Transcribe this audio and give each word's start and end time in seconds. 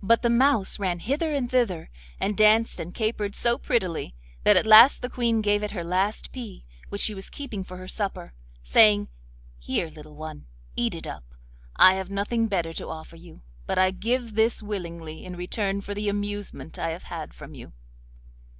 But 0.00 0.22
the 0.22 0.30
mouse 0.30 0.78
ran 0.78 1.00
hither 1.00 1.32
and 1.34 1.50
thither, 1.50 1.90
and 2.20 2.36
danced 2.36 2.78
and 2.78 2.94
capered 2.94 3.34
so 3.34 3.58
prettily, 3.58 4.14
that 4.44 4.56
at 4.56 4.64
last 4.64 5.02
the 5.02 5.08
Queen 5.10 5.42
gave 5.42 5.64
it 5.64 5.72
her 5.72 5.82
last 5.82 6.30
pea, 6.30 6.62
which 6.88 7.00
she 7.00 7.16
was 7.16 7.28
keeping 7.28 7.64
for 7.64 7.76
her 7.76 7.88
supper, 7.88 8.32
saying: 8.62 9.08
'Here, 9.58 9.88
little 9.88 10.14
one, 10.14 10.46
eat 10.76 10.94
it 10.94 11.08
up; 11.08 11.24
I 11.74 11.94
have 11.94 12.10
nothing 12.10 12.46
better 12.46 12.72
to 12.74 12.86
offer 12.90 13.16
you, 13.16 13.42
but 13.66 13.76
I 13.76 13.90
give 13.90 14.36
this 14.36 14.62
willingly 14.62 15.24
in 15.24 15.34
return 15.34 15.80
for 15.80 15.94
the 15.94 16.08
amusement 16.08 16.78
I 16.78 16.90
have 16.90 17.02
had 17.10 17.34
from 17.34 17.52
you. 17.56 17.72